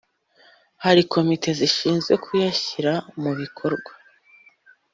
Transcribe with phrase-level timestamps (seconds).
[0.83, 3.91] hari komite zishinzwe kuyashyira mu bikorwa.